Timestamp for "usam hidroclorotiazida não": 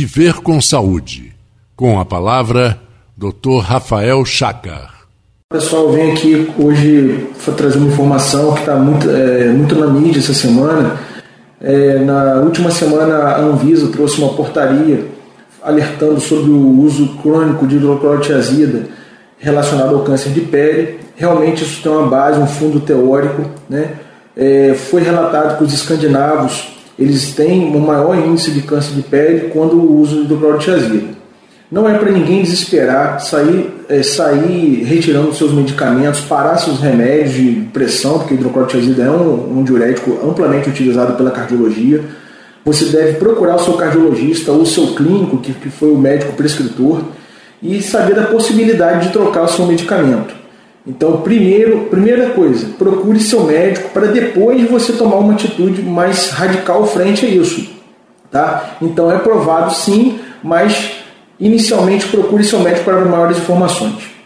29.80-31.88